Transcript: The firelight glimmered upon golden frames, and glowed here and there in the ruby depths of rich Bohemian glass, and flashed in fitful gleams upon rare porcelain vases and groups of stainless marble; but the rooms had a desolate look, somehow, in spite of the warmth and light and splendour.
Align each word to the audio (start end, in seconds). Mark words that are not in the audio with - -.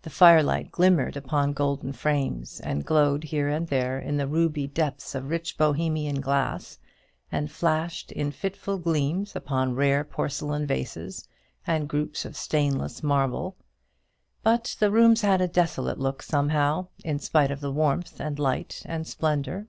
The 0.00 0.08
firelight 0.08 0.72
glimmered 0.72 1.18
upon 1.18 1.52
golden 1.52 1.92
frames, 1.92 2.60
and 2.60 2.82
glowed 2.82 3.24
here 3.24 3.50
and 3.50 3.68
there 3.68 3.98
in 3.98 4.16
the 4.16 4.26
ruby 4.26 4.66
depths 4.66 5.14
of 5.14 5.28
rich 5.28 5.58
Bohemian 5.58 6.22
glass, 6.22 6.78
and 7.30 7.50
flashed 7.52 8.10
in 8.10 8.30
fitful 8.32 8.78
gleams 8.78 9.36
upon 9.36 9.74
rare 9.74 10.02
porcelain 10.02 10.66
vases 10.66 11.28
and 11.66 11.90
groups 11.90 12.24
of 12.24 12.38
stainless 12.38 13.02
marble; 13.02 13.54
but 14.42 14.76
the 14.80 14.90
rooms 14.90 15.20
had 15.20 15.42
a 15.42 15.46
desolate 15.48 15.98
look, 15.98 16.22
somehow, 16.22 16.86
in 17.04 17.18
spite 17.18 17.50
of 17.50 17.60
the 17.60 17.70
warmth 17.70 18.18
and 18.18 18.38
light 18.38 18.80
and 18.86 19.06
splendour. 19.06 19.66